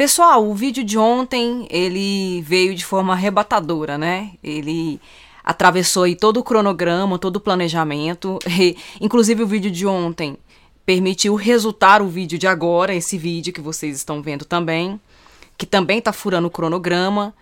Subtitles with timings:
[0.00, 4.30] Pessoal, o vídeo de ontem, ele veio de forma arrebatadora, né?
[4.42, 4.98] Ele
[5.44, 8.38] atravessou aí todo o cronograma, todo o planejamento.
[8.48, 10.38] E, inclusive o vídeo de ontem
[10.86, 14.98] permitiu resultar o vídeo de agora, esse vídeo que vocês estão vendo também,
[15.58, 17.34] que também está furando o cronograma.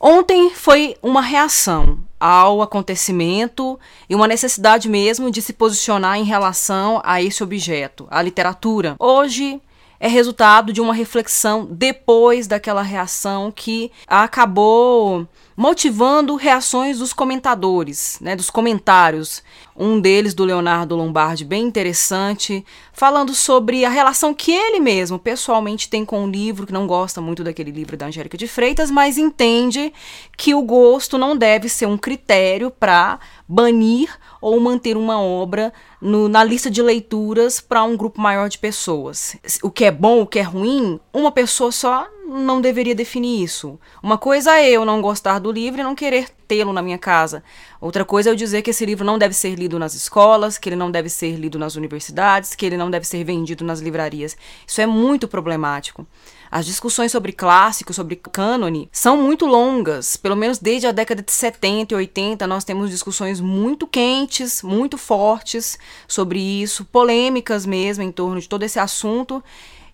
[0.00, 7.02] Ontem foi uma reação ao acontecimento e uma necessidade mesmo de se posicionar em relação
[7.04, 8.96] a esse objeto, a literatura.
[8.98, 9.60] Hoje
[9.98, 15.26] é resultado de uma reflexão depois daquela reação que acabou
[15.56, 19.42] motivando reações dos comentadores, né, dos comentários.
[19.76, 25.88] Um deles do Leonardo Lombardi, bem interessante, falando sobre a relação que ele mesmo pessoalmente
[25.88, 29.18] tem com o livro, que não gosta muito daquele livro da Angélica de Freitas, mas
[29.18, 29.92] entende
[30.36, 34.10] que o gosto não deve ser um critério para banir
[34.44, 39.34] ou manter uma obra no, na lista de leituras para um grupo maior de pessoas.
[39.62, 43.78] O que é bom, o que é ruim, uma pessoa só não deveria definir isso.
[44.02, 47.42] Uma coisa é eu não gostar do livro e não querer tê-lo na minha casa.
[47.80, 50.68] Outra coisa é eu dizer que esse livro não deve ser lido nas escolas, que
[50.68, 54.36] ele não deve ser lido nas universidades, que ele não deve ser vendido nas livrarias.
[54.66, 56.06] Isso é muito problemático.
[56.50, 60.16] As discussões sobre clássico, sobre cânone, são muito longas.
[60.16, 64.96] Pelo menos desde a década de 70 e 80, nós temos discussões muito quentes, muito
[64.96, 69.42] fortes sobre isso, polêmicas mesmo em torno de todo esse assunto.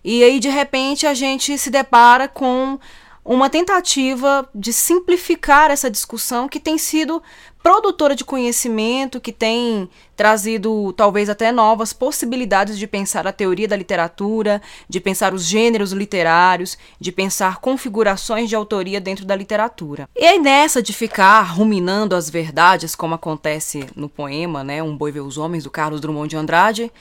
[0.03, 2.79] E aí, de repente, a gente se depara com
[3.23, 7.21] uma tentativa de simplificar essa discussão que tem sido
[7.61, 13.75] produtora de conhecimento, que tem trazido talvez até novas possibilidades de pensar a teoria da
[13.75, 20.09] literatura, de pensar os gêneros literários, de pensar configurações de autoria dentro da literatura.
[20.15, 25.11] E aí nessa de ficar ruminando as verdades, como acontece no poema, né, Um Boi
[25.11, 26.91] Vê os Homens, do Carlos Drummond de Andrade,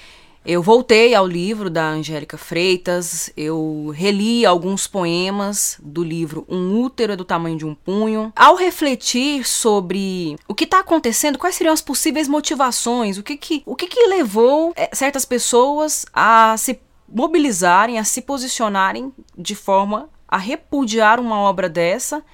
[0.44, 7.12] eu voltei ao livro da Angélica Freitas, eu reli alguns poemas do livro Um Útero
[7.12, 8.32] é do Tamanho de um Punho.
[8.34, 13.62] Ao refletir sobre o que está acontecendo, quais seriam as possíveis motivações, o que que,
[13.66, 20.08] o que, que levou eh, certas pessoas a se mobilizarem, a se posicionarem de forma
[20.26, 22.24] a repudiar uma obra dessa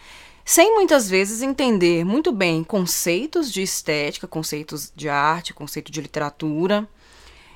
[0.45, 6.89] sem muitas vezes entender muito bem conceitos de estética, conceitos de arte, conceito de literatura.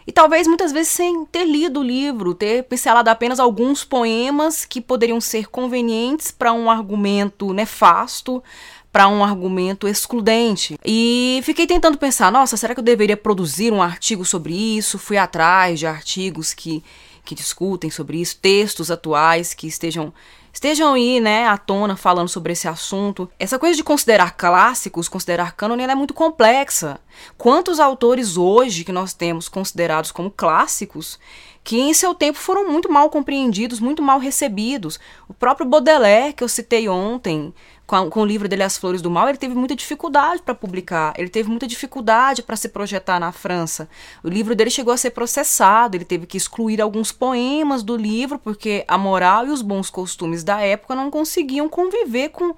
[0.06, 4.80] E talvez muitas vezes sem ter lido o livro, ter pincelado apenas alguns poemas que
[4.80, 8.42] poderiam ser convenientes para um argumento nefasto,
[8.90, 10.78] para um argumento excludente.
[10.84, 14.98] E fiquei tentando pensar, nossa, será que eu deveria produzir um artigo sobre isso?
[14.98, 16.82] Fui atrás de artigos que
[17.30, 20.12] que discutem sobre isso, textos atuais que estejam
[20.52, 23.30] estejam aí, né, à tona falando sobre esse assunto.
[23.38, 27.00] Essa coisa de considerar clássicos, considerar cânone, ela é muito complexa.
[27.36, 31.18] Quantos autores hoje que nós temos considerados como clássicos
[31.62, 34.98] que em seu tempo foram muito mal compreendidos, muito mal recebidos.
[35.28, 37.52] O próprio Baudelaire, que eu citei ontem,
[37.86, 41.12] com, com, o livro dele As Flores do Mal, ele teve muita dificuldade para publicar,
[41.18, 43.88] ele teve muita dificuldade para se projetar na França.
[44.22, 48.38] O livro dele chegou a ser processado, ele teve que excluir alguns poemas do livro,
[48.38, 52.54] porque a moral e os bons costumes da época não conseguiam conviver com,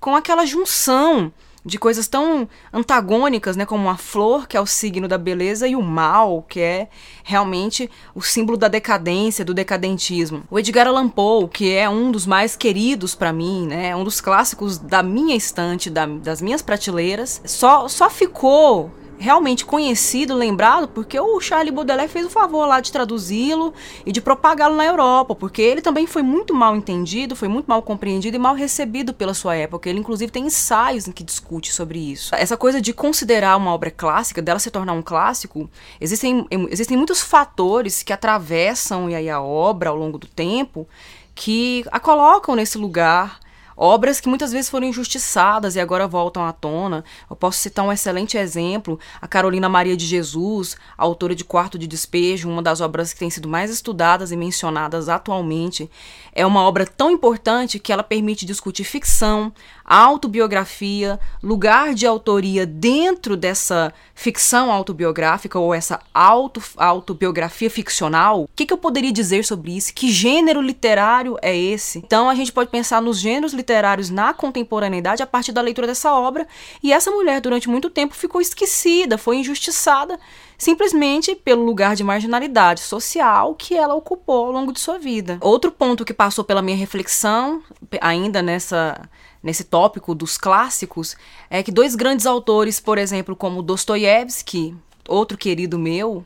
[0.00, 1.32] com aquela junção
[1.64, 5.76] de coisas tão antagônicas, né, como a flor, que é o signo da beleza, e
[5.76, 6.88] o mal, que é
[7.22, 10.42] realmente o símbolo da decadência, do decadentismo.
[10.50, 14.20] O Edgar Allan Poe, que é um dos mais queridos para mim, né, um dos
[14.20, 18.90] clássicos da minha estante, da, das minhas prateleiras, só, só ficou
[19.22, 23.72] realmente conhecido, lembrado, porque o Charlie Baudelaire fez o favor lá de traduzi-lo
[24.04, 27.80] e de propagá-lo na Europa, porque ele também foi muito mal entendido, foi muito mal
[27.82, 29.88] compreendido e mal recebido pela sua época.
[29.88, 32.34] Ele, inclusive, tem ensaios em que discute sobre isso.
[32.34, 37.22] Essa coisa de considerar uma obra clássica, dela se tornar um clássico, existem, existem muitos
[37.22, 40.88] fatores que atravessam e aí, a obra ao longo do tempo
[41.32, 43.38] que a colocam nesse lugar
[43.76, 47.04] Obras que muitas vezes foram injustiçadas e agora voltam à tona.
[47.28, 51.86] Eu posso citar um excelente exemplo, a Carolina Maria de Jesus, autora de Quarto de
[51.86, 55.90] Despejo, uma das obras que tem sido mais estudadas e mencionadas atualmente.
[56.32, 59.52] É uma obra tão importante que ela permite discutir ficção,
[59.84, 68.42] autobiografia, lugar de autoria dentro dessa ficção autobiográfica ou essa auto, autobiografia ficcional.
[68.42, 69.92] O que, que eu poderia dizer sobre isso?
[69.92, 71.98] Que gênero literário é esse?
[71.98, 76.12] Então a gente pode pensar nos gêneros literários na contemporaneidade a partir da leitura dessa
[76.12, 76.46] obra.
[76.82, 80.18] E essa mulher, durante muito tempo, ficou esquecida, foi injustiçada
[80.62, 85.36] simplesmente pelo lugar de marginalidade social que ela ocupou ao longo de sua vida.
[85.40, 87.60] Outro ponto que passou pela minha reflexão,
[88.00, 89.08] ainda nessa
[89.42, 91.16] nesse tópico dos clássicos,
[91.50, 94.74] é que dois grandes autores, por exemplo, como Dostoiévski,
[95.08, 96.24] outro querido meu,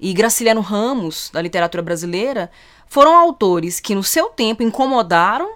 [0.00, 2.50] e Graciliano Ramos, da literatura brasileira,
[2.86, 5.54] foram autores que, no seu tempo, incomodaram,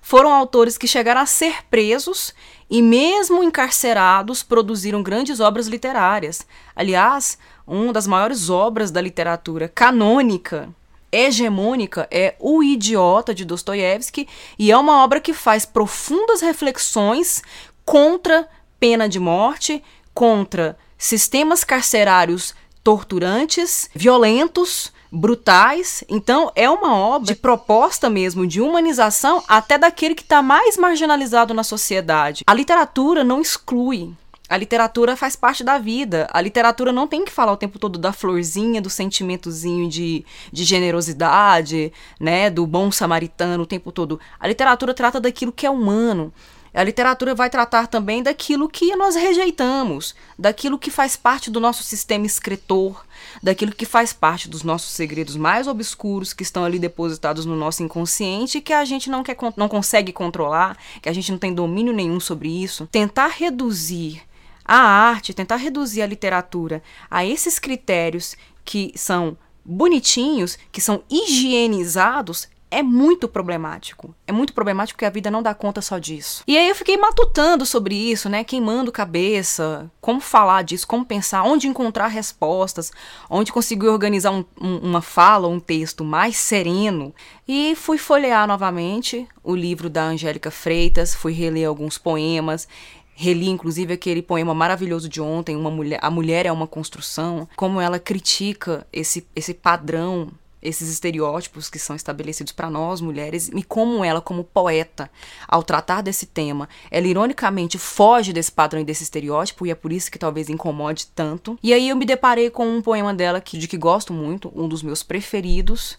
[0.00, 2.34] foram autores que chegaram a ser presos
[2.68, 6.46] e, mesmo encarcerados, produziram grandes obras literárias.
[6.74, 10.68] Aliás, uma das maiores obras da literatura canônica,
[11.12, 14.26] hegemônica, é O Idiota de Dostoiévski,
[14.58, 17.42] e é uma obra que faz profundas reflexões
[17.84, 18.48] contra
[18.80, 19.82] pena de morte,
[20.14, 26.02] contra sistemas carcerários torturantes, violentos, brutais.
[26.08, 31.52] Então, é uma obra de proposta mesmo de humanização até daquele que está mais marginalizado
[31.52, 32.42] na sociedade.
[32.46, 34.14] A literatura não exclui.
[34.52, 36.28] A literatura faz parte da vida.
[36.30, 40.62] A literatura não tem que falar o tempo todo da florzinha, do sentimentozinho de, de
[40.62, 41.90] generosidade,
[42.20, 44.20] né, do bom samaritano o tempo todo.
[44.38, 46.30] A literatura trata daquilo que é humano.
[46.74, 51.82] A literatura vai tratar também daquilo que nós rejeitamos, daquilo que faz parte do nosso
[51.82, 53.06] sistema escritor,
[53.42, 57.82] daquilo que faz parte dos nossos segredos mais obscuros que estão ali depositados no nosso
[57.82, 61.54] inconsciente e que a gente não, quer, não consegue controlar, que a gente não tem
[61.54, 62.86] domínio nenhum sobre isso.
[62.92, 64.30] Tentar reduzir
[64.74, 68.34] a arte, tentar reduzir a literatura a esses critérios
[68.64, 74.14] que são bonitinhos, que são higienizados, é muito problemático.
[74.26, 76.42] É muito problemático porque a vida não dá conta só disso.
[76.46, 78.44] E aí eu fiquei matutando sobre isso, né?
[78.44, 82.90] Queimando cabeça, como falar disso, como pensar, onde encontrar respostas,
[83.28, 87.14] onde conseguir organizar um, um, uma fala, um texto mais sereno.
[87.46, 92.66] E fui folhear novamente o livro da Angélica Freitas, fui reler alguns poemas.
[93.14, 97.80] Reli, inclusive, aquele poema maravilhoso de ontem, uma mulher, A Mulher é uma Construção, como
[97.80, 100.30] ela critica esse, esse padrão
[100.62, 105.10] esses estereótipos que são estabelecidos para nós mulheres e como ela, como poeta,
[105.48, 109.92] ao tratar desse tema, ela ironicamente foge desse padrão e desse estereótipo e é por
[109.92, 111.58] isso que talvez incomode tanto.
[111.62, 114.68] E aí eu me deparei com um poema dela que, de que gosto muito, um
[114.68, 115.98] dos meus preferidos,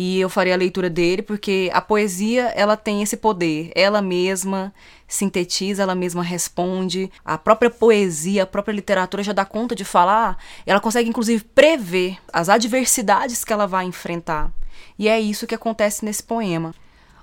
[0.00, 4.72] e eu farei a leitura dele porque a poesia ela tem esse poder, ela mesma
[5.08, 7.10] sintetiza, ela mesma responde.
[7.24, 12.16] A própria poesia, a própria literatura já dá conta de falar, ela consegue inclusive prever
[12.32, 14.52] as adversidades que ela vai enfrentar.
[14.96, 16.72] E é isso que acontece nesse poema.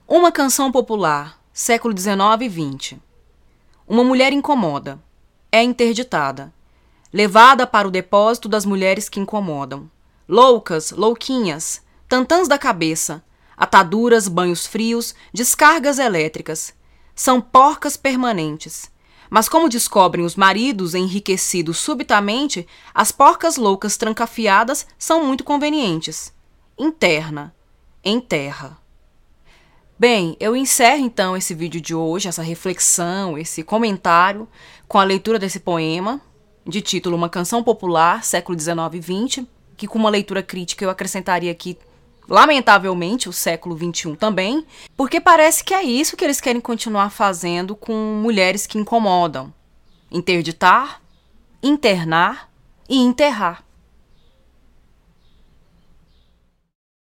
[0.06, 3.00] Uma canção popular, século XIX e XX.
[3.88, 5.00] Uma mulher incomoda,
[5.50, 6.54] é interditada,
[7.14, 9.90] levada para o depósito das mulheres que incomodam.
[10.28, 13.24] Loucas, louquinhas, tantãs da cabeça,
[13.58, 16.74] ataduras, banhos frios, descargas elétricas.
[17.16, 18.92] São porcas permanentes.
[19.30, 26.34] Mas como descobrem os maridos enriquecidos subitamente, as porcas loucas trancafiadas são muito convenientes.
[26.78, 27.56] Interna,
[28.04, 28.78] em terra.
[29.98, 34.48] Bem, eu encerro então esse vídeo de hoje, essa reflexão, esse comentário,
[34.88, 36.20] com a leitura desse poema,
[36.68, 39.46] de título Uma Canção Popular, século XIX e XX,
[39.78, 41.78] que com uma leitura crítica eu acrescentaria aqui
[42.30, 47.76] lamentavelmente, o século XXI também, porque parece que é isso que eles querem continuar fazendo
[47.76, 49.54] com mulheres que incomodam:
[50.12, 51.02] interditar,
[51.62, 52.50] internar
[52.88, 53.65] e enterrar.